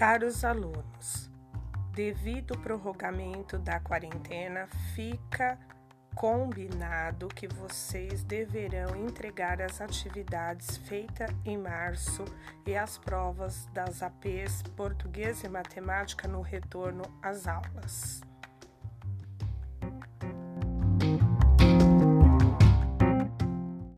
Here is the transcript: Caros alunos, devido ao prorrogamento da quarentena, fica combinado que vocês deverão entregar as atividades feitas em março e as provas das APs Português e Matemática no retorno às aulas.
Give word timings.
Caros 0.00 0.46
alunos, 0.46 1.30
devido 1.92 2.54
ao 2.54 2.60
prorrogamento 2.62 3.58
da 3.58 3.78
quarentena, 3.80 4.66
fica 4.94 5.58
combinado 6.14 7.28
que 7.28 7.46
vocês 7.46 8.24
deverão 8.24 8.96
entregar 8.96 9.60
as 9.60 9.78
atividades 9.78 10.78
feitas 10.78 11.28
em 11.44 11.58
março 11.58 12.24
e 12.66 12.74
as 12.74 12.96
provas 12.96 13.66
das 13.74 14.02
APs 14.02 14.62
Português 14.74 15.44
e 15.44 15.50
Matemática 15.50 16.26
no 16.26 16.40
retorno 16.40 17.02
às 17.22 17.46
aulas. 17.46 18.22